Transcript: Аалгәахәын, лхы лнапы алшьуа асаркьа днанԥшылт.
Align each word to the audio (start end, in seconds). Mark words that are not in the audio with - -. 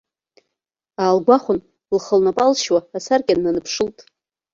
Аалгәахәын, 1.03 1.59
лхы 1.95 2.15
лнапы 2.19 2.41
алшьуа 2.45 2.79
асаркьа 2.97 3.37
днанԥшылт. 3.37 3.97